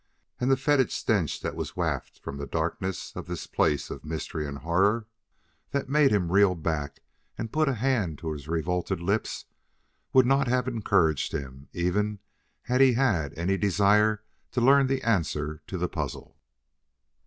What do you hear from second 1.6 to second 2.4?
wafted from